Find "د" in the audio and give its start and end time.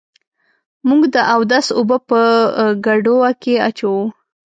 1.13-1.15